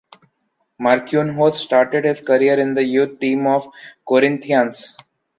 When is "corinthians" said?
4.07-4.97